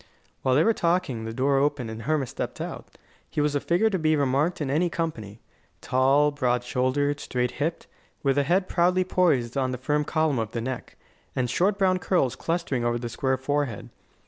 While 0.41 0.55
they 0.55 0.63
were 0.63 0.73
talking 0.73 1.25
the 1.25 1.31
door 1.31 1.57
opened 1.59 1.91
and 1.91 2.01
Hermas 2.01 2.31
stepped 2.31 2.59
out. 2.59 2.87
He 3.29 3.39
was 3.39 3.53
a 3.53 3.59
figure 3.59 3.91
to 3.91 3.99
be 3.99 4.15
remarked 4.15 4.59
in 4.59 4.71
any 4.71 4.89
company 4.89 5.41
tall, 5.79 6.31
broad 6.31 6.63
shouldered, 6.63 7.19
straight 7.19 7.51
hipped, 7.61 7.85
with 8.23 8.39
a 8.39 8.43
head 8.43 8.67
proudly 8.67 9.03
poised 9.03 9.55
on 9.55 9.69
the 9.69 9.77
firm 9.77 10.03
column 10.03 10.39
of 10.39 10.53
the 10.53 10.59
neck, 10.61 10.97
and 11.35 11.51
short 11.51 11.77
brown 11.77 11.99
curls 11.99 12.35
clustering 12.35 12.83
over 12.83 12.97
the 12.97 13.09
square 13.09 13.37
forehead. 13.37 13.89